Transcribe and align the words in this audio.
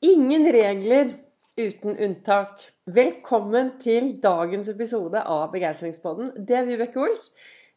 Ingen 0.00 0.52
regler 0.52 1.08
uten 1.56 1.96
unntak. 1.98 2.60
Velkommen 2.86 3.72
til 3.82 4.12
dagens 4.22 4.68
episode 4.70 5.18
av 5.26 5.48
Begeistringspodden. 5.50 6.28
Det 6.46 6.54
er 6.54 6.68
Vibeke 6.68 7.00
Ols. 7.02 7.24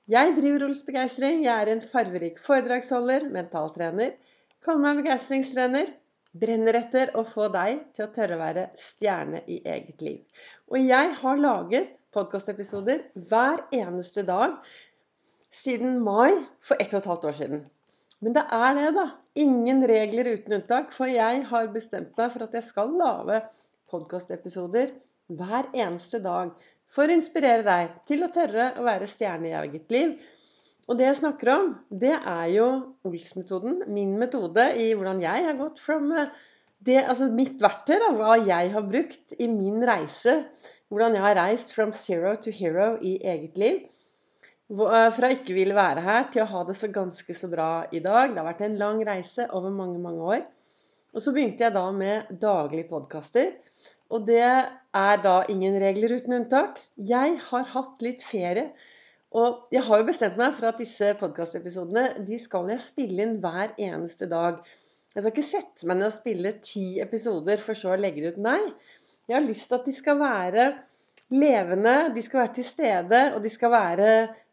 Jeg 0.06 0.36
driver 0.36 0.68
Ols 0.68 0.84
Begeistring. 0.86 1.42
Jeg 1.48 1.64
er 1.64 1.72
en 1.72 1.82
farverik 1.82 2.38
foredragsholder, 2.44 3.26
mentaltrener. 3.34 4.14
Kaller 4.62 4.84
meg 4.84 5.02
begeistringstrener. 5.02 5.90
Brenner 6.38 6.78
etter 6.84 7.16
å 7.18 7.26
få 7.26 7.50
deg 7.58 7.88
til 7.98 8.06
å 8.06 8.12
tørre 8.14 8.38
å 8.38 8.44
være 8.44 8.70
stjerne 8.78 9.42
i 9.50 9.58
eget 9.66 10.06
liv. 10.06 10.46
Og 10.70 10.78
jeg 10.78 11.18
har 11.24 11.42
laget 11.42 11.90
podkastepisoder 12.14 13.08
hver 13.32 13.66
eneste 13.74 14.22
dag 14.30 14.60
siden 15.50 15.98
mai 16.06 16.38
for 16.62 16.78
ett 16.78 16.94
og 16.94 17.02
et 17.02 17.14
halvt 17.16 17.32
år 17.34 17.40
siden. 17.42 17.70
Men 18.22 18.36
det 18.38 18.44
er 18.54 18.76
det, 18.78 18.90
da. 18.98 19.08
Ingen 19.42 19.82
regler 19.90 20.34
uten 20.36 20.58
unntak. 20.60 20.92
For 20.96 21.10
jeg 21.10 21.46
har 21.50 21.72
bestemt 21.74 22.18
meg 22.20 22.34
for 22.34 22.46
at 22.46 22.58
jeg 22.58 22.68
skal 22.68 22.94
lage 23.00 23.42
podkastepisoder 23.92 24.94
hver 25.40 25.72
eneste 25.74 26.20
dag 26.24 26.52
for 26.92 27.08
å 27.08 27.16
inspirere 27.16 27.64
deg 27.66 27.98
til 28.08 28.26
å 28.26 28.32
tørre 28.34 28.74
å 28.78 28.86
være 28.86 29.10
stjerne 29.10 29.50
i 29.50 29.58
eget 29.58 29.92
liv. 29.94 30.16
Og 30.90 30.98
det 31.00 31.08
jeg 31.08 31.22
snakker 31.22 31.52
om, 31.54 31.68
det 31.88 32.14
er 32.18 32.48
jo 32.52 32.68
Ols-metoden. 33.08 33.84
Min 33.88 34.18
metode 34.20 34.66
i 34.76 34.92
hvordan 34.92 35.22
jeg 35.24 35.46
har 35.48 35.60
gått 35.60 35.80
from 35.80 36.10
det, 36.12 36.98
altså 37.06 37.30
mitt 37.32 37.62
verktøy, 37.62 37.96
da, 38.02 38.10
hva 38.18 38.36
jeg 38.42 38.72
har 38.74 38.88
brukt 38.90 39.36
i 39.38 39.48
min 39.48 39.80
reise. 39.88 40.42
Hvordan 40.92 41.16
jeg 41.16 41.24
har 41.24 41.38
reist 41.40 41.72
from 41.76 41.94
zero 41.96 42.34
to 42.42 42.52
hero 42.52 42.96
i 43.00 43.16
eget 43.24 43.60
liv. 43.62 43.86
Eh, 44.72 45.10
fra 45.12 45.28
ikke 45.34 45.56
ville 45.56 45.76
være 45.76 46.04
her 46.06 46.30
til 46.32 46.46
å 46.46 46.52
ha 46.54 46.62
det 46.68 46.78
så 46.80 46.88
ganske 46.94 47.34
så 47.36 47.50
bra 47.52 47.84
i 47.92 48.00
dag. 48.00 48.32
Det 48.32 48.40
har 48.40 48.48
vært 48.48 48.64
en 48.64 48.78
lang 48.80 49.02
reise 49.04 49.48
over 49.52 49.74
mange, 49.76 50.00
mange 50.00 50.28
år. 50.36 50.46
Og 51.12 51.24
så 51.24 51.34
begynte 51.36 51.66
jeg 51.66 51.76
da 51.76 51.90
med 51.92 52.30
daglige 52.40 52.88
podkaster. 52.88 53.50
Og 54.12 54.24
det 54.28 54.40
er 54.44 55.18
da 55.24 55.34
ingen 55.52 55.76
regler 55.82 56.16
uten 56.16 56.38
unntak. 56.38 56.80
Jeg 56.96 57.36
har 57.50 57.68
hatt 57.74 58.06
litt 58.06 58.24
ferie. 58.24 58.70
Og 59.36 59.68
jeg 59.76 59.84
har 59.88 60.00
jo 60.00 60.08
bestemt 60.08 60.40
meg 60.40 60.56
for 60.56 60.70
at 60.70 60.80
disse 60.80 61.10
podkastepisodene 61.20 62.24
de 62.28 62.40
skal 62.40 62.72
jeg 62.72 62.84
spille 62.84 63.26
inn 63.26 63.38
hver 63.44 63.76
eneste 63.80 64.28
dag. 64.32 64.60
Jeg 65.12 65.24
skal 65.24 65.34
ikke 65.34 65.48
sette 65.48 65.88
meg 65.88 66.00
ned 66.00 66.08
og 66.08 66.16
spille 66.16 66.54
ti 66.64 66.86
episoder 67.04 67.60
for 67.60 67.76
så 67.76 67.92
å 67.92 68.00
legge 68.00 68.24
det 68.24 68.38
ut. 68.38 68.44
Nei. 68.48 68.62
Jeg 69.28 69.36
har 69.36 69.44
lyst 69.44 69.68
til 69.68 69.80
at 69.80 69.88
de 69.88 69.96
skal 69.96 70.20
være 70.20 70.70
levende, 71.32 71.98
de 72.16 72.24
skal 72.24 72.46
være 72.46 72.56
til 72.60 72.68
stede, 72.68 73.22
og 73.36 73.44
de 73.44 73.52
skal 73.52 73.72
være 73.72 74.08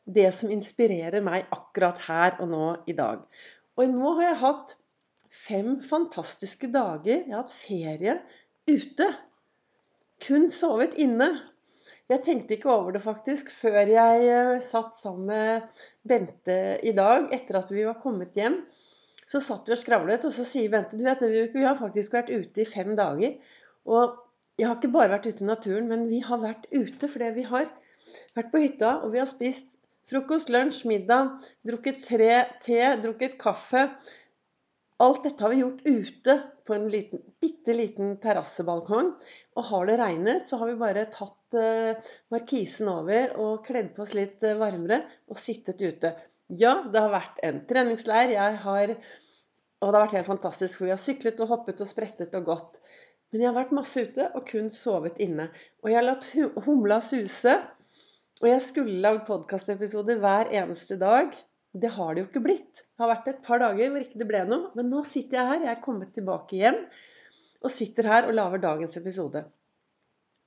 det 0.09 0.31
som 0.35 0.53
inspirerer 0.53 1.23
meg 1.25 1.49
akkurat 1.55 2.01
her 2.09 2.39
og 2.43 2.51
nå 2.53 2.67
i 2.89 2.97
dag. 2.97 3.25
Og 3.79 3.93
nå 3.93 4.15
har 4.19 4.31
jeg 4.31 4.41
hatt 4.43 4.75
fem 5.29 5.77
fantastiske 5.83 6.71
dager. 6.73 7.23
Jeg 7.23 7.35
har 7.35 7.45
hatt 7.45 7.55
ferie 7.55 8.17
ute. 8.69 9.09
Kun 10.25 10.49
sovet 10.51 10.97
inne. 10.99 11.31
Jeg 12.09 12.25
tenkte 12.25 12.57
ikke 12.57 12.73
over 12.73 12.95
det 12.97 13.03
faktisk 13.05 13.51
før 13.53 13.91
jeg 13.93 14.29
eh, 14.33 14.55
satt 14.65 14.97
sammen 14.97 15.29
med 15.29 15.83
Bente 16.09 16.79
i 16.81 16.95
dag 16.97 17.29
etter 17.37 17.61
at 17.61 17.73
vi 17.73 17.85
var 17.85 18.01
kommet 18.01 18.37
hjem. 18.39 18.63
Så 19.29 19.43
satt 19.45 19.69
vi 19.69 19.75
og 19.77 19.81
skravlet, 19.83 20.25
og 20.25 20.33
så 20.33 20.47
sier 20.49 20.73
Bente 20.73 20.97
du 20.97 21.05
vet, 21.05 21.21
vi 21.53 21.67
har 21.67 21.77
faktisk 21.77 22.17
vært 22.17 22.33
ute 22.33 22.65
i 22.65 22.69
fem 22.69 22.95
dager. 22.97 23.37
Og 23.85 24.17
jeg 24.59 24.67
har 24.67 24.79
ikke 24.79 24.95
bare 24.95 25.13
vært 25.13 25.29
ute 25.29 25.45
i 25.45 25.51
naturen, 25.51 25.91
men 25.91 26.09
vi 26.09 26.23
har 26.25 26.41
vært 26.43 26.65
ute 26.73 27.11
fordi 27.13 27.29
vi 27.37 27.45
har 27.51 27.69
vært 28.35 28.49
på 28.55 28.63
hytta, 28.65 28.97
og 29.05 29.13
vi 29.13 29.21
har 29.21 29.29
spist 29.31 29.78
Frokost, 30.09 30.49
lunsj, 30.49 30.87
middag, 30.89 31.35
drukket 31.69 31.99
tre, 32.07 32.33
te, 32.65 32.81
drukket 33.03 33.35
kaffe. 33.41 33.83
Alt 35.05 35.27
dette 35.27 35.45
har 35.45 35.53
vi 35.53 35.61
gjort 35.61 35.83
ute 35.85 36.37
på 36.67 36.75
en 36.75 36.87
liten, 36.89 37.21
bitte 37.43 37.75
liten 37.77 38.15
terrassebalkong. 38.23 39.11
Og 39.61 39.69
har 39.69 39.91
det 39.91 39.99
regnet, 40.01 40.49
så 40.49 40.57
har 40.63 40.71
vi 40.71 40.79
bare 40.81 41.05
tatt 41.13 41.59
eh, 41.61 42.09
markisen 42.33 42.89
over 42.89 43.37
og 43.37 43.63
kledd 43.69 43.93
på 43.95 44.07
oss 44.07 44.17
litt 44.17 44.49
eh, 44.49 44.57
varmere 44.59 45.03
og 45.29 45.37
sittet 45.39 45.85
ute. 45.85 46.15
Ja, 46.49 46.79
det 46.89 47.05
har 47.05 47.13
vært 47.13 47.45
en 47.45 47.63
treningsleir. 47.69 48.33
Jeg 48.33 48.59
har, 48.65 48.97
og 48.97 49.87
det 49.91 49.93
har 49.93 50.07
vært 50.07 50.19
helt 50.23 50.33
fantastisk, 50.33 50.81
for 50.81 50.89
vi 50.89 50.97
har 50.97 51.05
syklet 51.05 51.45
og 51.45 51.53
hoppet 51.53 51.85
og 51.85 51.93
sprettet 51.93 52.41
og 52.41 52.49
gått. 52.49 52.81
Men 53.29 53.45
jeg 53.45 53.53
har 53.53 53.61
vært 53.61 53.77
masse 53.77 54.09
ute 54.09 54.33
og 54.33 54.49
kun 54.49 54.73
sovet 54.73 55.21
inne. 55.21 55.51
Og 55.85 55.93
jeg 55.93 56.01
har 56.01 56.09
latt 56.09 56.33
humla 56.65 57.03
suse. 57.05 57.59
Og 58.39 58.47
jeg 58.47 58.63
skulle 58.63 59.01
lagd 59.03 59.25
podkastepisoder 59.27 60.21
hver 60.23 60.51
eneste 60.55 60.95
dag. 61.01 61.33
Det 61.75 61.91
har 61.97 62.15
det 62.15 62.23
jo 62.23 62.29
ikke 62.29 62.43
blitt. 62.45 62.85
Det 62.95 63.03
har 63.03 63.11
vært 63.11 63.31
et 63.33 63.41
par 63.45 63.59
dager 63.63 63.91
hvor 63.91 64.05
ikke 64.05 64.21
det 64.21 64.29
ble 64.31 64.43
noe. 64.47 64.71
Men 64.79 64.91
nå 64.93 65.03
sitter 65.07 65.41
jeg 65.41 65.51
her. 65.53 65.65
Jeg 65.67 65.73
er 65.75 65.85
kommet 65.85 66.13
tilbake 66.15 66.61
hjem 66.61 66.79
og 67.59 67.73
sitter 67.75 68.07
her 68.07 68.29
og 68.29 68.37
lager 68.39 68.63
dagens 68.63 68.95
episode. 69.01 69.43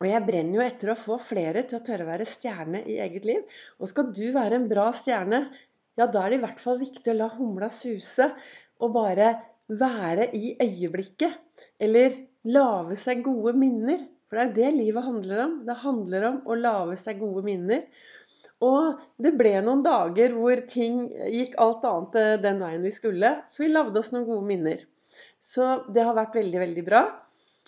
Og 0.02 0.08
jeg 0.08 0.26
brenner 0.26 0.58
jo 0.58 0.64
etter 0.64 0.94
å 0.94 0.98
få 0.98 1.18
flere 1.22 1.66
til 1.68 1.78
å 1.78 1.84
tørre 1.86 2.08
å 2.08 2.10
være 2.10 2.30
stjerne 2.30 2.82
i 2.90 2.98
eget 3.04 3.28
liv. 3.28 3.44
Og 3.78 3.92
skal 3.92 4.10
du 4.16 4.24
være 4.34 4.58
en 4.58 4.70
bra 4.72 4.88
stjerne, 4.96 5.44
ja, 6.00 6.08
da 6.08 6.24
er 6.24 6.32
det 6.32 6.40
i 6.40 6.44
hvert 6.46 6.64
fall 6.64 6.80
viktig 6.80 7.12
å 7.12 7.18
la 7.20 7.28
humla 7.36 7.70
suse 7.70 8.32
og 8.82 8.96
bare 8.96 9.34
være 9.68 10.32
i 10.40 10.56
øyeblikket. 10.64 11.36
Eller 11.84 12.16
lage 12.48 12.98
seg 12.98 13.22
gode 13.28 13.54
minner. 13.60 14.00
For 14.32 14.40
det 14.40 14.44
er 14.46 14.52
det 14.56 14.68
livet 14.78 15.04
handler 15.04 15.40
om. 15.44 15.56
Det 15.68 15.74
handler 15.82 16.26
om 16.30 16.36
å 16.48 16.56
lage 16.56 16.96
seg 16.96 17.20
gode 17.20 17.44
minner. 17.44 17.82
Og 18.64 19.02
det 19.20 19.34
ble 19.36 19.58
noen 19.66 19.82
dager 19.84 20.32
hvor 20.38 20.62
ting 20.72 21.02
gikk 21.34 21.58
alt 21.60 21.84
annet 21.90 22.16
eh, 22.22 22.38
den 22.40 22.62
veien 22.64 22.86
vi 22.86 22.94
skulle. 22.96 23.34
Så 23.52 23.66
vi 23.66 23.74
lagde 23.74 24.00
oss 24.00 24.14
noen 24.14 24.30
gode 24.30 24.48
minner. 24.48 24.86
Så 25.44 25.82
det 25.92 26.06
har 26.08 26.16
vært 26.16 26.38
veldig, 26.40 26.62
veldig 26.64 26.86
bra. 26.88 27.02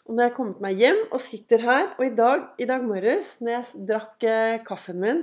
Og 0.08 0.16
når 0.16 0.24
jeg 0.24 0.32
har 0.32 0.38
kommet 0.38 0.64
meg 0.64 0.80
hjem 0.80 1.02
og 1.04 1.20
sitter 1.24 1.62
her 1.64 1.86
Og 1.98 2.02
i 2.06 2.16
dag, 2.16 2.48
i 2.60 2.66
dag 2.68 2.82
morges 2.84 3.38
når 3.40 3.54
jeg 3.54 3.84
drakk 3.92 4.26
eh, 4.28 4.56
kaffen 4.64 5.04
min 5.04 5.22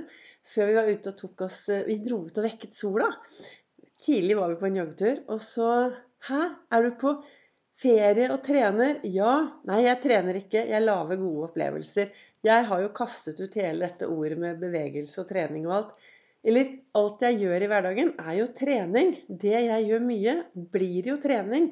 før 0.51 0.69
vi 0.69 0.77
var 0.77 0.87
ute 0.89 1.11
og 1.11 1.19
tok 1.19 1.43
oss 1.45 1.57
eh, 1.73 1.83
Vi 1.89 1.97
dro 2.05 2.21
ut 2.27 2.37
og 2.37 2.45
vekket 2.45 2.77
sola. 2.77 3.09
Tidlig 4.05 4.37
var 4.37 4.53
vi 4.53 4.61
på 4.61 4.69
en 4.69 4.81
joggetur. 4.83 5.25
Og 5.33 5.41
så 5.41 5.67
Hæ? 6.21 6.41
Er 6.69 6.83
du 6.85 6.91
på 7.01 7.15
Ferie 7.77 8.27
og 8.33 8.41
trener? 8.45 8.99
Ja. 9.07 9.33
Nei, 9.69 9.83
jeg 9.87 10.01
trener 10.03 10.37
ikke. 10.41 10.65
Jeg 10.69 10.83
lager 10.83 11.19
gode 11.21 11.47
opplevelser. 11.49 12.11
Jeg 12.45 12.65
har 12.67 12.81
jo 12.81 12.93
kastet 12.97 13.39
ut 13.41 13.55
hele 13.57 13.85
dette 13.85 14.09
ordet 14.09 14.37
med 14.41 14.61
bevegelse 14.61 15.21
og 15.21 15.29
trening 15.29 15.67
og 15.69 15.75
alt. 15.77 15.91
Eller 16.43 16.71
alt 16.97 17.21
jeg 17.21 17.37
gjør 17.43 17.63
i 17.63 17.69
hverdagen, 17.69 18.13
er 18.17 18.37
jo 18.39 18.47
trening. 18.57 19.13
Det 19.29 19.53
jeg 19.53 19.87
gjør 19.87 20.05
mye, 20.07 20.35
blir 20.73 21.09
jo 21.11 21.17
trening. 21.21 21.69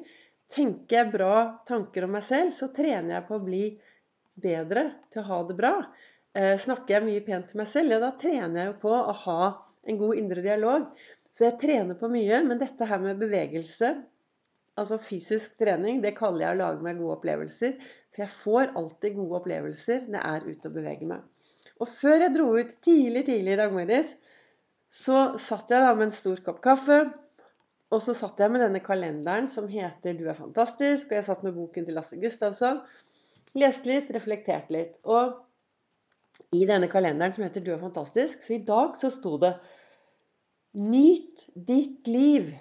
Tenker 0.50 0.96
jeg 0.96 1.12
bra 1.12 1.34
tanker 1.66 2.06
om 2.06 2.14
meg 2.14 2.24
selv, 2.26 2.54
så 2.54 2.70
trener 2.74 3.16
jeg 3.16 3.26
på 3.26 3.38
å 3.38 3.42
bli 3.44 3.64
bedre 4.40 4.86
til 5.10 5.22
å 5.22 5.28
ha 5.28 5.40
det 5.48 5.56
bra. 5.58 5.74
Eh, 6.34 6.54
snakker 6.62 6.96
jeg 6.96 7.06
mye 7.06 7.24
pent 7.26 7.50
til 7.50 7.58
meg 7.58 7.70
selv, 7.70 7.90
ja, 7.94 7.98
da 8.02 8.12
trener 8.18 8.60
jeg 8.60 8.70
jo 8.70 8.78
på 8.84 8.94
å 8.94 9.16
ha 9.24 9.40
en 9.90 9.98
god 9.98 10.22
indre 10.22 10.44
dialog. 10.44 10.86
Så 11.34 11.46
jeg 11.46 11.58
trener 11.62 11.98
på 11.98 12.10
mye, 12.10 12.40
men 12.46 12.58
dette 12.62 12.86
her 12.86 13.02
med 13.02 13.18
bevegelse, 13.18 13.92
Altså 14.78 14.98
fysisk 15.02 15.58
trening, 15.60 15.98
det 16.02 16.14
kaller 16.18 16.46
jeg 16.46 16.56
å 16.56 16.60
lage 16.60 16.84
meg 16.84 17.00
gode 17.00 17.18
opplevelser. 17.18 17.76
For 18.10 18.24
jeg 18.24 18.34
får 18.34 18.72
alltid 18.78 19.16
gode 19.18 19.40
opplevelser 19.40 20.06
når 20.08 20.20
jeg 20.20 20.40
er 20.40 20.46
ute 20.50 20.70
og 20.70 20.76
beveger 20.76 21.10
meg. 21.10 21.50
Og 21.80 21.88
før 21.88 22.24
jeg 22.26 22.34
dro 22.34 22.46
ut 22.56 22.72
tidlig, 22.84 23.24
tidlig 23.28 23.54
i 23.54 23.58
dag 23.60 23.74
morges, 23.74 24.14
så 24.90 25.32
satt 25.40 25.70
jeg 25.70 25.84
da 25.84 25.92
med 25.94 26.08
en 26.08 26.14
stor 26.14 26.40
kopp 26.44 26.60
kaffe. 26.64 27.00
Og 27.90 28.02
så 28.04 28.14
satt 28.14 28.38
jeg 28.38 28.52
med 28.52 28.62
denne 28.62 28.82
kalenderen 28.82 29.48
som 29.50 29.68
heter 29.70 30.14
'Du 30.14 30.28
er 30.28 30.38
fantastisk'. 30.38 31.10
Og 31.10 31.16
jeg 31.18 31.24
satt 31.24 31.42
med 31.42 31.54
boken 31.54 31.86
til 31.86 31.94
Lasse 31.94 32.18
Gustavsson. 32.20 32.82
Leste 33.54 33.90
litt, 33.90 34.10
reflekterte 34.14 34.70
litt. 34.70 34.98
Og 35.04 35.40
i 36.54 36.66
denne 36.66 36.88
kalenderen 36.88 37.32
som 37.32 37.44
heter 37.44 37.60
'Du 37.60 37.72
er 37.72 37.82
fantastisk', 37.82 38.42
så 38.46 38.54
i 38.54 38.64
dag 38.64 38.96
så 38.96 39.10
sto 39.10 39.38
det 39.38 39.54
'Nyt 40.74 41.50
ditt 41.54 42.06
liv' 42.06 42.54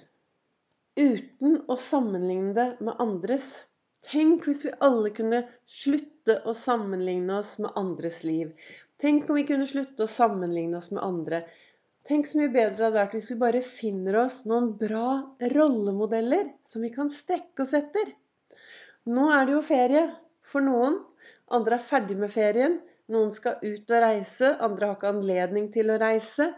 uten 0.99 1.61
å 1.71 1.77
sammenligne 1.79 2.53
det 2.57 2.67
med 2.83 2.99
andres. 2.99 3.49
Tenk 4.05 4.45
hvis 4.47 4.65
vi 4.67 4.75
alle 4.85 5.11
kunne 5.15 5.41
slutte 5.67 6.39
å 6.47 6.53
sammenligne 6.55 7.39
oss 7.39 7.57
med 7.63 7.75
andres 7.79 8.21
liv. 8.27 8.51
Tenk 8.99 9.29
om 9.29 9.39
vi 9.39 9.47
kunne 9.47 9.67
slutte 9.67 10.05
å 10.05 10.11
sammenligne 10.11 10.79
oss 10.79 10.91
med 10.91 11.03
andre. 11.03 11.43
Tenk 12.07 12.27
så 12.27 12.39
mye 12.39 12.51
bedre 12.51 12.75
det 12.75 12.85
hadde 12.85 12.99
vært 12.99 13.15
hvis 13.17 13.29
vi 13.31 13.39
bare 13.39 13.61
finner 13.65 14.17
oss 14.23 14.41
noen 14.49 14.71
bra 14.79 15.37
rollemodeller 15.53 16.47
som 16.67 16.83
vi 16.83 16.91
kan 16.95 17.11
strekke 17.13 17.63
oss 17.63 17.75
etter. 17.77 18.11
Nå 19.09 19.29
er 19.35 19.47
det 19.47 19.55
jo 19.55 19.65
ferie 19.65 20.05
for 20.47 20.65
noen. 20.65 20.99
Andre 21.55 21.77
er 21.77 21.85
ferdig 21.85 22.17
med 22.19 22.31
ferien. 22.33 22.79
Noen 23.09 23.31
skal 23.33 23.61
ut 23.63 23.89
og 23.89 24.03
reise, 24.03 24.51
andre 24.61 24.89
har 24.89 24.97
ikke 24.99 25.11
anledning 25.11 25.69
til 25.73 25.89
å 25.89 25.97
reise. 26.01 26.51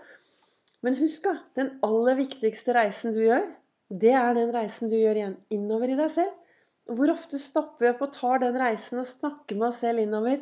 Men 0.83 0.97
husk, 0.97 1.23
da, 1.23 1.37
den 1.55 1.75
aller 1.85 2.17
viktigste 2.17 2.75
reisen 2.75 3.13
du 3.15 3.21
gjør, 3.23 3.45
det 3.91 4.13
er 4.15 4.37
den 4.37 4.53
reisen 4.55 4.91
du 4.91 4.95
gjør 4.95 5.19
igjen 5.19 5.39
innover 5.51 5.91
i 5.91 5.97
deg 5.99 6.11
selv. 6.13 6.37
Hvor 6.91 7.11
ofte 7.13 7.39
stopper 7.39 7.85
vi 7.85 7.89
opp 7.91 8.05
og 8.05 8.13
tar 8.15 8.41
den 8.43 8.57
reisen 8.59 9.01
og 9.01 9.07
snakker 9.07 9.57
med 9.59 9.67
oss 9.69 9.81
selv 9.83 10.01
innover? 10.03 10.39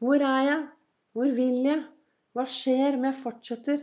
Hvor 0.00 0.20
er 0.20 0.42
jeg? 0.46 0.66
Hvor 1.16 1.32
vil 1.36 1.64
jeg? 1.66 1.80
Hva 2.36 2.44
skjer 2.46 2.98
om 2.98 3.06
jeg 3.08 3.18
fortsetter 3.18 3.80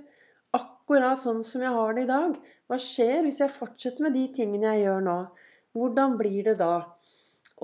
akkurat 0.56 1.22
sånn 1.22 1.44
som 1.46 1.66
jeg 1.66 1.74
har 1.76 1.98
det 1.98 2.06
i 2.06 2.12
dag? 2.12 2.38
Hva 2.70 2.80
skjer 2.82 3.26
hvis 3.26 3.42
jeg 3.44 3.54
fortsetter 3.54 4.06
med 4.06 4.16
de 4.16 4.28
tingene 4.38 4.76
jeg 4.76 4.86
gjør 4.86 5.04
nå? 5.08 5.18
Hvordan 5.78 6.16
blir 6.22 6.48
det 6.48 6.56
da? 6.62 6.76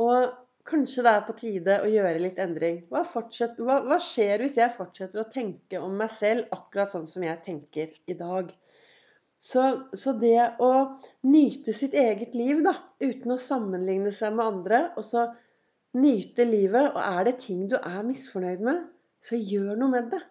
Og 0.03 0.33
kanskje 0.67 1.05
det 1.05 1.13
er 1.13 1.23
på 1.27 1.37
tide 1.39 1.77
å 1.83 1.89
gjøre 1.91 2.21
litt 2.23 2.41
endring. 2.41 2.81
Hva, 2.91 3.03
hva, 3.05 3.77
hva, 3.87 3.99
skjer 4.01 4.43
hvis 4.43 4.57
jeg 4.59 4.75
fortsetter 4.75 5.23
å 5.23 5.29
tenke 5.31 5.79
om 5.81 5.95
meg 6.01 6.11
selv 6.11 6.51
akkurat 6.55 6.91
sånn 6.91 7.07
som 7.09 7.25
jeg 7.25 7.39
tenker 7.45 7.95
i 8.09 8.17
dag? 8.19 8.51
Så, 9.43 9.63
så 9.99 10.13
det 10.15 10.39
å 10.63 10.71
nyte 11.27 11.73
sitt 11.75 11.95
eget 11.99 12.35
liv, 12.37 12.61
da, 12.63 12.77
uten 13.03 13.33
å 13.35 13.41
sammenligne 13.41 14.11
seg 14.15 14.37
med 14.37 14.45
andre, 14.45 14.83
og 14.95 15.03
så 15.03 15.25
nyte 15.99 16.45
livet 16.47 16.93
Og 16.95 17.01
er 17.03 17.27
det 17.27 17.33
ting 17.43 17.65
du 17.69 17.75
er 17.77 18.05
misfornøyd 18.07 18.63
med, 18.65 18.85
så 19.23 19.37
gjør 19.37 19.75
noe 19.79 19.91
med 19.91 20.07
det. 20.13 20.21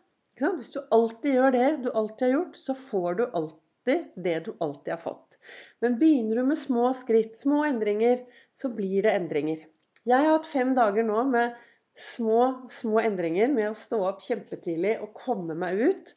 Hvis 0.40 0.72
du 0.74 0.80
alltid 0.96 1.36
gjør 1.36 1.52
det 1.54 1.66
du 1.84 1.90
alltid 1.92 2.24
har 2.26 2.32
gjort, 2.38 2.56
så 2.56 2.74
får 2.78 3.18
du 3.18 3.22
alltid 3.26 4.06
det 4.24 4.38
du 4.46 4.50
alltid 4.64 4.94
har 4.94 5.02
fått. 5.02 5.36
Men 5.84 5.98
begynner 6.00 6.40
du 6.40 6.48
med 6.48 6.58
små 6.58 6.88
skritt, 6.96 7.36
små 7.38 7.62
endringer, 7.68 8.24
så 8.58 8.72
blir 8.72 9.04
det 9.04 9.12
endringer. 9.18 9.60
Jeg 10.08 10.24
har 10.24 10.38
hatt 10.38 10.48
fem 10.48 10.72
dager 10.74 11.04
nå 11.06 11.20
med 11.28 11.52
små, 11.98 12.66
små 12.72 13.04
endringer 13.04 13.52
med 13.52 13.68
å 13.70 13.76
stå 13.76 14.00
opp 14.08 14.24
kjempetidlig 14.24 14.96
og 15.04 15.12
komme 15.20 15.54
meg 15.58 15.84
ut 15.84 16.14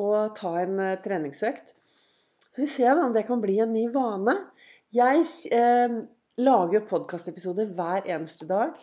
og 0.00 0.32
ta 0.38 0.56
en 0.62 0.80
uh, 0.80 0.96
treningsøkt. 1.04 1.74
Så 2.52 2.62
vi 2.62 2.68
ser 2.68 3.00
om 3.00 3.14
det 3.14 3.24
kan 3.28 3.40
bli 3.40 3.58
en 3.64 3.72
ny 3.72 3.86
vane. 3.92 4.34
Jeg 4.92 5.24
eh, 5.56 5.98
lager 6.44 6.78
jo 6.78 6.88
podkastepisoder 6.90 7.70
hver 7.76 8.08
eneste 8.12 8.48
dag. 8.50 8.76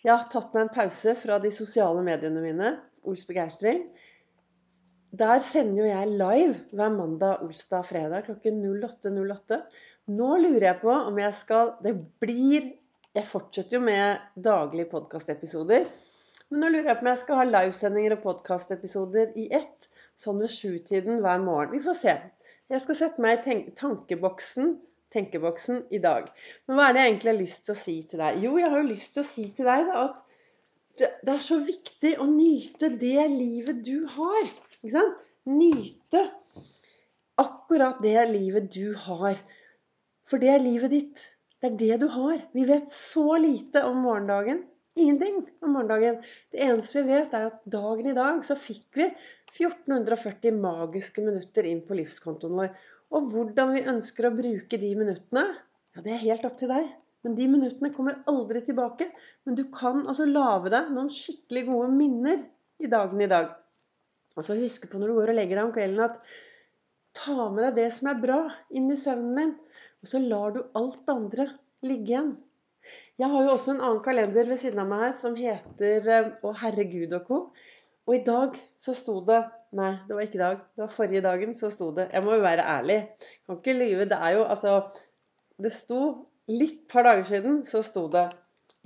Jeg 0.00 0.14
har 0.14 0.28
tatt 0.32 0.54
meg 0.56 0.66
en 0.66 0.74
pause 0.78 1.14
fra 1.20 1.36
de 1.42 1.52
sosiale 1.52 2.00
mediene 2.06 2.40
mine, 2.40 2.76
Ols 3.08 3.26
begeistring. 3.28 3.84
Der 5.20 5.40
sender 5.44 5.82
jo 5.82 5.88
jeg 5.88 6.16
live 6.16 6.76
hver 6.76 6.92
mandag, 6.94 7.44
onsdag, 7.44 7.84
fredag 7.88 8.28
klokken 8.28 8.60
08.08. 8.64 9.12
08. 9.20 9.62
Nå 10.10 10.30
lurer 10.40 10.70
jeg 10.70 10.80
på 10.80 10.90
om 10.90 11.18
jeg 11.20 11.34
skal 11.36 11.74
Det 11.84 11.92
blir 12.22 12.70
jeg 13.10 13.26
fortsetter 13.26 13.74
jo 13.74 13.82
med 13.82 14.20
daglige 14.38 14.86
podkastepisoder. 14.92 15.88
Men 16.50 16.62
nå 16.62 16.68
lurer 16.70 16.92
jeg 16.92 16.98
på 17.00 17.02
om 17.02 17.08
jeg 17.10 17.20
skal 17.24 17.40
ha 17.40 17.46
livesendinger 17.48 18.12
og 18.14 18.20
podkastepisoder 18.22 19.32
i 19.38 19.48
ett, 19.56 19.88
sånn 20.14 20.38
ved 20.38 20.52
sjutiden 20.54 21.18
hver 21.24 21.42
morgen. 21.42 21.72
Vi 21.74 21.82
får 21.82 21.96
se. 21.98 22.14
Jeg 22.70 22.84
skal 22.84 22.98
sette 22.98 23.22
meg 23.22 23.46
i 23.50 23.72
tankeboksen, 23.74 24.76
tenkeboksen 25.10 25.84
i 25.90 25.98
dag. 26.02 26.28
Men 26.68 26.78
hva 26.78 26.88
er 26.88 26.94
det 26.94 27.02
jeg 27.02 27.12
egentlig 27.12 27.32
har 27.32 27.40
lyst 27.40 27.64
til 27.66 27.74
å 27.74 27.80
si 27.80 27.94
til 28.10 28.22
deg? 28.22 28.42
Jo, 28.44 28.52
jeg 28.60 28.70
har 28.70 28.82
jo 28.82 28.90
lyst 28.92 29.14
til 29.16 29.24
å 29.24 29.30
si 29.30 29.46
til 29.56 29.70
deg 29.70 29.88
da, 29.88 30.04
at 30.06 30.26
det 31.00 31.32
er 31.32 31.42
så 31.42 31.58
viktig 31.64 32.12
å 32.22 32.28
nyte 32.30 32.92
det 33.00 33.26
livet 33.32 33.82
du 33.86 34.04
har. 34.14 34.46
Ikke 34.80 34.94
sant? 34.94 35.18
Nyte 35.50 36.22
akkurat 37.40 38.00
det 38.04 38.18
livet 38.30 38.70
du 38.74 38.92
har. 39.08 39.38
For 40.28 40.42
det 40.42 40.52
er 40.54 40.62
livet 40.62 40.94
ditt. 40.94 41.26
Det 41.60 41.72
er 41.72 41.78
det 41.80 42.00
du 42.04 42.08
har. 42.14 42.38
Vi 42.54 42.66
vet 42.68 42.92
så 42.92 43.34
lite 43.40 43.82
om 43.88 44.04
morgendagen. 44.04 44.62
Ingenting 44.98 45.42
om 45.64 45.74
morgendagen. 45.74 46.20
Det 46.52 46.62
eneste 46.64 47.02
vi 47.02 47.14
vet, 47.14 47.34
er 47.34 47.50
at 47.50 47.60
dagen 47.72 48.10
i 48.10 48.16
dag 48.16 48.44
så 48.46 48.56
fikk 48.58 49.00
vi 49.00 49.08
1440 49.56 50.56
magiske 50.62 51.24
minutter 51.24 51.66
inn 51.68 51.82
på 51.86 51.96
livskontoen 51.98 52.56
vår. 52.58 52.72
Og 53.10 53.30
hvordan 53.32 53.74
vi 53.74 53.86
ønsker 53.90 54.28
å 54.28 54.34
bruke 54.34 54.78
de 54.78 54.90
minuttene, 54.98 55.46
ja, 55.96 56.02
det 56.04 56.14
er 56.14 56.24
helt 56.24 56.46
opp 56.46 56.58
til 56.60 56.70
deg. 56.70 56.90
Men 57.26 57.34
de 57.36 57.46
minuttene 57.52 57.90
kommer 57.92 58.20
aldri 58.30 58.62
tilbake. 58.64 59.10
Men 59.44 59.58
du 59.58 59.64
kan 59.74 60.04
altså 60.06 60.28
lage 60.28 60.72
deg 60.72 60.92
noen 60.94 61.10
skikkelig 61.12 61.66
gode 61.68 61.90
minner 61.96 62.44
i 62.80 62.90
dagen 62.90 63.20
i 63.20 63.28
dag. 63.30 63.50
Og 64.38 64.46
så 64.46 64.56
huske 64.56 64.88
på 64.88 65.00
når 65.00 65.10
du 65.10 65.18
går 65.18 65.32
og 65.32 65.38
legger 65.40 65.58
deg 65.58 65.66
om 65.66 65.74
kvelden, 65.74 66.04
at 66.06 67.18
ta 67.18 67.48
med 67.50 67.66
deg 67.66 67.80
det 67.82 67.88
som 67.96 68.12
er 68.12 68.22
bra, 68.22 68.38
inn 68.70 68.86
i 68.92 68.98
søvnen 68.98 69.36
din. 69.40 69.56
Og 70.00 70.12
så 70.12 70.22
lar 70.22 70.54
du 70.54 70.62
alt 70.78 71.02
det 71.02 71.16
andre 71.16 71.48
ligge 71.84 72.14
igjen. 72.14 72.30
Jeg 73.20 73.28
har 73.28 73.44
jo 73.44 73.52
også 73.52 73.74
en 73.74 73.82
annen 73.84 74.00
kalender 74.04 74.48
ved 74.48 74.58
siden 74.62 74.80
av 74.82 74.88
meg 74.88 75.02
her 75.04 75.12
som 75.14 75.36
heter 75.36 76.06
eh, 76.08 76.30
Å 76.40 76.52
herregud 76.62 77.12
og 77.18 77.26
co. 77.28 77.40
Og 78.10 78.16
i 78.16 78.24
dag 78.26 78.56
så 78.80 78.94
sto 78.96 79.20
det 79.26 79.38
Nei, 79.78 79.92
det 80.08 80.16
var 80.16 80.24
ikke 80.24 80.34
i 80.34 80.42
dag. 80.42 80.62
Det 80.74 80.82
var 80.82 80.90
forrige 80.90 81.22
dagen 81.22 81.52
så 81.54 81.68
sto 81.70 81.92
det 81.94 82.08
Jeg 82.10 82.24
må 82.26 82.34
jo 82.34 82.42
være 82.42 82.64
ærlig. 82.66 82.98
Kan 83.46 83.60
ikke 83.60 83.76
lyve. 83.78 84.08
Det 84.10 84.18
er 84.18 84.34
jo 84.34 84.42
altså 84.50 84.80
Det 85.62 85.70
sto 85.70 86.00
litt 86.50 86.88
par 86.90 87.06
dager 87.06 87.28
siden 87.28 87.60
så 87.68 87.84
sto 87.86 88.08
det 88.10 88.26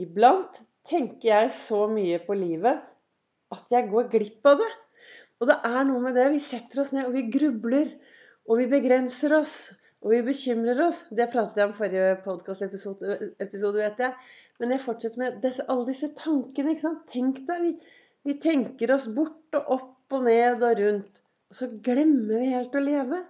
Iblant 0.05 0.61
tenker 0.85 1.31
jeg 1.31 1.53
så 1.57 1.87
mye 1.89 2.19
på 2.27 2.37
livet 2.37 2.83
at 3.55 3.71
jeg 3.73 3.89
går 3.89 4.11
glipp 4.13 4.49
av 4.51 4.59
det. 4.61 4.71
Og 5.41 5.49
det 5.49 5.57
er 5.69 5.87
noe 5.89 6.03
med 6.03 6.17
det. 6.19 6.27
Vi 6.35 6.43
setter 6.43 6.83
oss 6.83 6.93
ned, 6.95 7.07
og 7.09 7.15
vi 7.15 7.25
grubler. 7.33 7.91
Og 8.49 8.61
vi 8.61 8.69
begrenser 8.69 9.37
oss. 9.39 9.57
Og 10.05 10.13
vi 10.13 10.21
bekymrer 10.27 10.81
oss. 10.85 11.05
Det 11.15 11.31
pratet 11.33 11.61
jeg 11.63 11.71
om 11.71 11.77
forrige 11.77 12.17
podkastepisode, 12.25 13.79
vet 13.79 14.03
jeg. 14.05 14.13
Men 14.61 14.75
jeg 14.75 14.83
fortsetter 14.85 15.23
med 15.23 15.39
disse, 15.45 15.65
alle 15.71 15.87
disse 15.89 16.11
tankene. 16.19 16.75
ikke 16.75 16.85
sant? 16.85 17.07
Tenk 17.11 17.41
deg, 17.49 17.63
vi, 17.65 17.73
vi 18.25 18.39
tenker 18.41 18.95
oss 18.95 19.07
bort 19.17 19.59
og 19.59 19.71
opp 19.77 20.17
og 20.17 20.27
ned 20.27 20.63
og 20.65 20.81
rundt. 20.81 21.21
Og 21.51 21.59
så 21.59 21.69
glemmer 21.87 22.41
vi 22.41 22.53
helt 22.55 22.77
å 22.77 22.83
leve. 22.83 23.21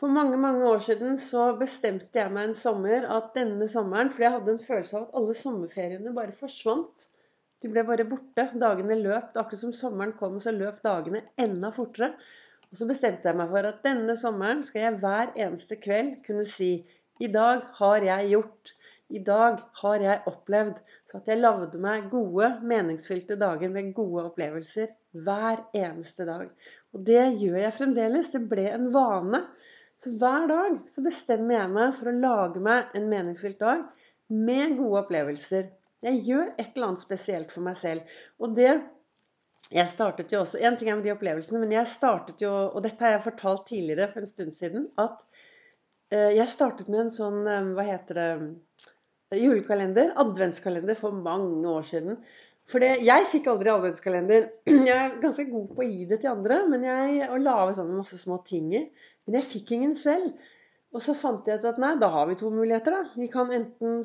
For 0.00 0.08
mange 0.08 0.38
mange 0.40 0.64
år 0.64 0.80
siden 0.80 1.18
så 1.20 1.50
bestemte 1.60 2.22
jeg 2.22 2.32
meg 2.32 2.48
en 2.48 2.56
sommer 2.56 3.04
at 3.16 3.34
denne 3.36 3.66
sommeren 3.68 4.08
For 4.14 4.24
jeg 4.24 4.32
hadde 4.38 4.54
en 4.54 4.62
følelse 4.64 4.96
av 4.96 5.02
at 5.08 5.18
alle 5.20 5.34
sommerferiene 5.36 6.14
bare 6.16 6.36
forsvant. 6.36 7.04
De 7.60 7.68
ble 7.68 7.84
bare 7.84 8.06
borte. 8.08 8.46
Dagene 8.62 8.96
løp. 8.96 9.36
Akkurat 9.36 9.60
som 9.60 9.76
sommeren 9.76 10.16
kom, 10.16 10.40
så 10.40 10.54
løp 10.56 10.80
dagene 10.86 11.26
enda 11.44 11.68
fortere. 11.76 12.14
Og 12.70 12.80
så 12.80 12.88
bestemte 12.88 13.28
jeg 13.28 13.36
meg 13.36 13.52
for 13.52 13.68
at 13.68 13.84
denne 13.84 14.16
sommeren 14.16 14.64
skal 14.64 14.86
jeg 14.86 14.98
hver 15.02 15.34
eneste 15.36 15.76
kveld 15.82 16.20
kunne 16.24 16.46
si 16.48 16.72
I 17.20 17.28
dag 17.28 17.66
har 17.82 18.06
jeg 18.06 18.32
gjort. 18.32 18.72
I 19.10 19.20
dag 19.26 19.58
har 19.82 20.02
jeg 20.04 20.22
opplevd. 20.30 20.78
Så 21.08 21.18
at 21.18 21.30
jeg 21.30 21.40
lagde 21.40 21.80
meg 21.82 22.10
gode, 22.12 22.52
meningsfylte 22.62 23.38
dager 23.40 23.72
med 23.72 23.92
gode 23.96 24.28
opplevelser 24.30 24.92
hver 25.26 25.64
eneste 25.76 26.26
dag. 26.28 26.46
Og 26.94 27.02
det 27.06 27.24
gjør 27.40 27.58
jeg 27.64 27.76
fremdeles. 27.76 28.30
Det 28.34 28.44
ble 28.50 28.68
en 28.70 28.86
vane. 28.94 29.42
Så 30.00 30.14
hver 30.20 30.46
dag 30.48 30.78
så 30.88 31.02
bestemmer 31.04 31.58
jeg 31.58 31.74
meg 31.74 31.98
for 31.98 32.08
å 32.08 32.20
lage 32.22 32.62
meg 32.64 32.94
en 32.96 33.10
meningsfylt 33.10 33.60
dag 33.60 33.84
med 34.32 34.78
gode 34.78 35.02
opplevelser. 35.04 35.68
Jeg 36.06 36.22
gjør 36.24 36.54
et 36.54 36.70
eller 36.70 36.92
annet 36.92 37.02
spesielt 37.02 37.52
for 37.52 37.66
meg 37.66 37.76
selv. 37.76 38.16
Og 38.40 38.54
det 38.56 38.72
jeg 39.70 39.86
startet 39.86 40.32
jo 40.32 40.40
også, 40.40 40.58
En 40.58 40.76
ting 40.76 40.88
er 40.90 40.96
med 40.98 41.04
de 41.06 41.12
opplevelsene, 41.12 41.60
men 41.62 41.72
jeg 41.76 41.86
startet 41.86 42.42
jo 42.42 42.50
Og 42.50 42.82
dette 42.82 43.04
har 43.04 43.12
jeg 43.12 43.26
fortalt 43.28 43.68
tidligere 43.68 44.08
for 44.10 44.24
en 44.24 44.30
stund 44.30 44.54
siden. 44.54 44.88
At 44.98 45.22
eh, 46.10 46.32
jeg 46.34 46.48
startet 46.50 46.88
med 46.88 47.04
en 47.04 47.14
sånn 47.14 47.46
eh, 47.46 47.70
Hva 47.76 47.86
heter 47.86 48.18
det 48.18 48.30
Julekalender. 49.38 50.12
Adventskalender 50.18 50.96
for 50.98 51.14
mange 51.14 51.68
år 51.70 51.84
siden. 51.86 52.16
For 52.70 52.82
jeg 52.82 53.26
fikk 53.30 53.46
aldri 53.50 53.70
adventskalender. 53.70 54.48
Jeg 54.88 54.94
er 54.94 55.18
ganske 55.22 55.44
god 55.50 55.68
på 55.74 55.84
å 55.84 55.86
gi 55.86 56.06
det 56.10 56.20
til 56.22 56.32
andre 56.32 56.60
men 56.70 56.86
jeg, 56.86 57.28
og 57.30 57.42
lage 57.42 57.76
sånn 57.78 57.92
masse 57.94 58.18
små 58.18 58.40
ting 58.46 58.72
i. 58.74 58.82
Men 59.26 59.38
jeg 59.38 59.48
fikk 59.52 59.72
ingen 59.76 59.94
selv. 59.94 60.32
Og 60.90 61.02
så 61.02 61.14
fant 61.14 61.46
jeg 61.46 61.60
ut 61.60 61.66
at 61.70 61.78
nei, 61.78 61.92
da 62.02 62.08
har 62.10 62.26
vi 62.26 62.36
to 62.38 62.50
muligheter, 62.50 62.94
da. 62.96 63.26
Kan 63.30 63.52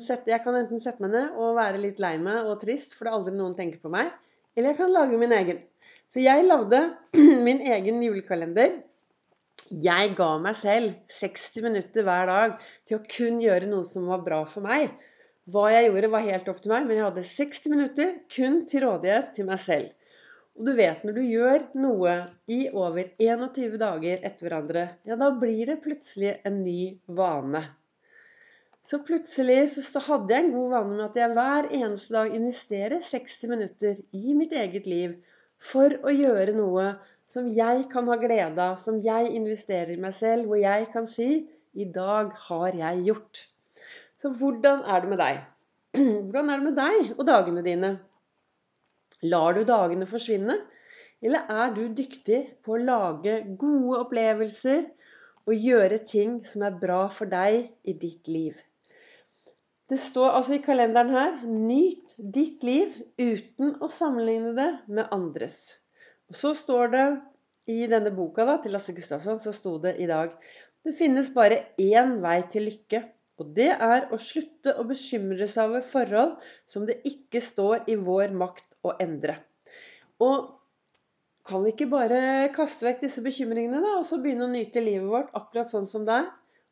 sette, 0.02 0.30
jeg 0.30 0.42
kan 0.44 0.54
enten 0.54 0.82
sette 0.82 1.02
meg 1.02 1.14
ned 1.14 1.34
og 1.34 1.56
være 1.58 1.80
litt 1.82 1.98
lei 2.02 2.14
meg 2.22 2.46
og 2.46 2.60
trist, 2.62 2.94
for 2.94 3.06
det 3.06 3.10
er 3.10 3.18
aldri 3.18 3.34
noen 3.34 3.56
tenker 3.58 3.82
på 3.82 3.90
meg. 3.90 4.12
Eller 4.54 4.72
jeg 4.72 4.78
kan 4.78 4.94
lage 4.94 5.18
min 5.18 5.34
egen. 5.34 5.58
Så 6.06 6.22
jeg 6.22 6.46
lagde 6.46 6.84
min 7.46 7.64
egen 7.66 7.98
julekalender. 8.06 8.78
Jeg 9.66 10.14
ga 10.14 10.30
meg 10.38 10.54
selv 10.54 10.94
60 11.10 11.66
minutter 11.66 12.06
hver 12.06 12.30
dag 12.30 12.56
til 12.86 13.00
å 13.00 13.04
kun 13.10 13.42
gjøre 13.42 13.66
noe 13.70 13.86
som 13.88 14.06
var 14.10 14.22
bra 14.26 14.44
for 14.46 14.62
meg. 14.62 14.94
Hva 15.46 15.68
jeg 15.70 15.86
gjorde, 15.86 16.10
var 16.10 16.24
helt 16.26 16.48
opp 16.50 16.58
til 16.62 16.72
meg, 16.72 16.88
men 16.88 16.98
jeg 16.98 17.06
hadde 17.06 17.22
60 17.30 17.70
minutter 17.70 18.08
kun 18.34 18.60
til 18.66 18.82
rådighet 18.82 19.28
til 19.36 19.46
meg 19.46 19.60
selv. 19.62 19.92
Og 20.56 20.66
du 20.66 20.72
vet, 20.74 21.02
når 21.04 21.14
du 21.18 21.22
gjør 21.22 21.64
noe 21.78 22.14
i 22.50 22.60
over 22.72 23.12
21 23.22 23.76
dager 23.78 24.22
etter 24.26 24.48
hverandre, 24.48 24.84
ja, 25.06 25.18
da 25.20 25.28
blir 25.38 25.70
det 25.70 25.82
plutselig 25.84 26.32
en 26.48 26.62
ny 26.64 26.96
vane. 27.18 27.62
Så 28.86 29.02
plutselig 29.06 29.60
så 29.74 30.02
hadde 30.08 30.34
jeg 30.34 30.46
en 30.46 30.52
god 30.54 30.74
vane 30.74 30.94
med 30.96 31.04
at 31.08 31.20
jeg 31.20 31.34
hver 31.38 31.70
eneste 31.78 32.14
dag 32.16 32.34
investerer 32.40 33.02
60 33.02 33.50
minutter 33.50 34.02
i 34.14 34.36
mitt 34.38 34.54
eget 34.54 34.86
liv 34.90 35.16
for 35.70 35.94
å 36.06 36.14
gjøre 36.14 36.54
noe 36.58 36.92
som 37.30 37.48
jeg 37.50 37.88
kan 37.92 38.06
ha 38.10 38.16
glede 38.20 38.62
av, 38.62 38.78
som 38.82 38.98
jeg 39.02 39.34
investerer 39.34 39.94
i 39.94 40.00
meg 40.02 40.14
selv, 40.14 40.46
hvor 40.46 40.58
jeg 40.62 40.86
kan 40.92 41.06
si 41.10 41.28
'I 41.74 41.92
dag 41.94 42.32
har 42.48 42.78
jeg 42.78 43.06
gjort'. 43.10 43.46
Så 44.26 44.32
hvordan 44.40 44.80
er 44.90 45.02
det 45.04 45.08
med 45.12 45.20
deg? 45.22 45.36
Hvordan 46.26 46.48
er 46.50 46.58
det 46.58 46.64
med 46.66 46.74
deg 46.74 47.10
og 47.14 47.26
dagene 47.28 47.62
dine? 47.62 47.90
Lar 49.22 49.54
du 49.54 49.60
dagene 49.68 50.08
forsvinne? 50.10 50.56
Eller 51.22 51.46
er 51.46 51.70
du 51.76 51.84
dyktig 51.94 52.40
på 52.66 52.74
å 52.74 52.80
lage 52.82 53.36
gode 53.60 54.00
opplevelser 54.00 54.82
og 55.46 55.54
gjøre 55.54 56.00
ting 56.10 56.40
som 56.42 56.66
er 56.66 56.74
bra 56.80 57.04
for 57.06 57.30
deg 57.30 57.70
i 57.86 57.94
ditt 57.94 58.26
liv? 58.26 58.58
Det 59.86 60.00
står 60.02 60.40
altså 60.40 60.56
i 60.58 60.64
kalenderen 60.66 61.14
her 61.14 61.38
'Nyt 61.46 62.18
ditt 62.18 62.66
liv 62.66 62.98
uten 63.22 63.76
å 63.78 63.86
sammenligne 63.86 64.56
det 64.58 64.70
med 64.88 65.14
andres'. 65.14 65.76
Og 66.26 66.34
så 66.34 66.50
står 66.64 66.90
det 66.98 67.08
i 67.70 67.86
denne 67.86 68.10
boka 68.10 68.42
da, 68.42 68.58
til 68.58 68.74
Lasse 68.74 68.90
Gustavsson 68.96 69.38
så 69.38 69.54
sto 69.54 69.78
det 69.78 70.00
i 70.02 70.10
dag 70.10 70.34
det 70.82 70.98
finnes 70.98 71.30
bare 71.34 71.64
én 71.82 72.18
vei 72.22 72.40
til 72.50 72.68
lykke, 72.68 73.06
Og 73.36 73.50
det 73.56 73.68
er 73.72 74.06
å 74.12 74.18
slutte 74.20 74.72
å 74.80 74.84
bekymre 74.88 75.48
seg 75.50 75.70
over 75.70 75.84
forhold 75.84 76.36
som 76.72 76.86
det 76.88 77.02
ikke 77.08 77.42
står 77.44 77.90
i 77.92 77.98
vår 78.00 78.32
makt 78.36 78.78
å 78.86 78.94
endre. 79.02 79.36
Og 80.24 80.54
kan 81.46 81.62
vi 81.62 81.74
ikke 81.74 81.90
bare 81.92 82.48
kaste 82.56 82.88
vekk 82.88 83.04
disse 83.04 83.22
bekymringene 83.22 83.82
da, 83.84 83.98
og 84.00 84.06
så 84.08 84.18
begynne 84.22 84.48
å 84.48 84.52
nyte 84.52 84.82
livet 84.82 85.06
vårt 85.10 85.34
akkurat 85.36 85.70
sånn 85.70 85.86
som 85.86 86.06
det 86.08 86.16
er? 86.24 86.30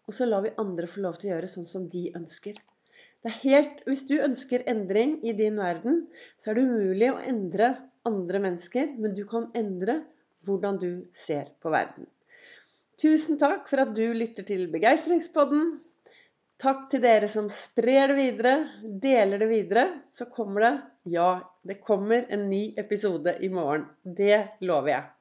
Og 0.08 0.16
så 0.16 0.26
lar 0.28 0.42
vi 0.44 0.56
andre 0.60 0.88
få 0.90 1.04
lov 1.04 1.20
til 1.20 1.30
å 1.30 1.34
gjøre 1.34 1.50
sånn 1.52 1.68
som 1.68 1.84
de 1.92 2.08
ønsker. 2.16 2.56
Det 3.24 3.30
er 3.30 3.38
helt, 3.44 3.78
hvis 3.88 4.02
du 4.08 4.18
ønsker 4.20 4.66
endring 4.68 5.14
i 5.24 5.32
din 5.36 5.56
verden, 5.56 6.02
så 6.36 6.50
er 6.50 6.58
det 6.58 6.66
umulig 6.68 7.12
å 7.12 7.22
endre 7.22 7.70
andre 8.04 8.40
mennesker, 8.48 8.90
men 9.00 9.14
du 9.16 9.22
kan 9.28 9.46
endre 9.56 10.02
hvordan 10.44 10.76
du 10.82 10.90
ser 11.16 11.54
på 11.64 11.72
verden. 11.72 12.08
Tusen 13.00 13.40
takk 13.40 13.70
for 13.70 13.80
at 13.82 13.94
du 13.96 14.04
lytter 14.14 14.44
til 14.46 14.66
Begeistringspodden. 14.72 15.78
Takk 16.64 16.86
til 16.88 17.02
dere 17.04 17.26
som 17.28 17.50
sprer 17.52 18.08
det 18.08 18.14
videre, 18.16 18.52
deler 19.02 19.42
det 19.42 19.50
videre. 19.50 19.82
Så 20.08 20.30
kommer 20.32 20.64
det 20.64 20.72
Ja, 21.12 21.28
det 21.60 21.82
kommer 21.84 22.24
en 22.32 22.46
ny 22.48 22.62
episode 22.80 23.34
i 23.44 23.50
morgen. 23.52 23.84
Det 24.00 24.38
lover 24.64 24.88
jeg. 24.94 25.14